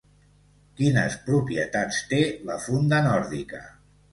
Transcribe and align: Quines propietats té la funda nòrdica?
Quines 0.79 1.17
propietats 1.27 1.99
té 2.15 2.23
la 2.51 2.59
funda 2.65 3.03
nòrdica? 3.11 3.63